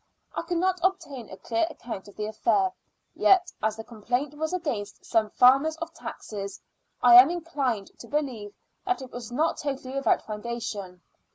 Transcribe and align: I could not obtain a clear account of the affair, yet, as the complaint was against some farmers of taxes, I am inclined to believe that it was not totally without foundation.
I 0.33 0.41
could 0.41 0.57
not 0.57 0.79
obtain 0.83 1.29
a 1.29 1.37
clear 1.37 1.67
account 1.69 2.07
of 2.07 2.15
the 2.15 2.25
affair, 2.25 2.71
yet, 3.13 3.51
as 3.61 3.75
the 3.77 3.83
complaint 3.83 4.33
was 4.33 4.51
against 4.51 5.05
some 5.05 5.29
farmers 5.29 5.77
of 5.77 5.93
taxes, 5.93 6.59
I 7.03 7.13
am 7.21 7.29
inclined 7.29 7.91
to 7.99 8.07
believe 8.07 8.55
that 8.83 9.03
it 9.03 9.11
was 9.11 9.31
not 9.31 9.57
totally 9.59 9.93
without 9.93 10.23
foundation. 10.25 11.03